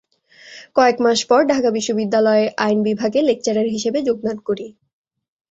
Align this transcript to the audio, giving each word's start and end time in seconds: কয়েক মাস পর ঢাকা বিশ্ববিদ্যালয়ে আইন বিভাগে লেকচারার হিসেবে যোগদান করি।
কয়েক 0.75 0.97
মাস 1.01 1.19
পর 1.29 1.41
ঢাকা 1.51 1.69
বিশ্ববিদ্যালয়ে 1.77 2.45
আইন 2.57 2.77
বিভাগে 2.87 3.19
লেকচারার 3.29 3.67
হিসেবে 3.75 3.99
যোগদান 4.07 4.37
করি। 4.47 4.67